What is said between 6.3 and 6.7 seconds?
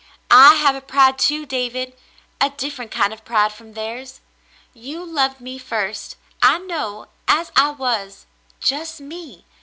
I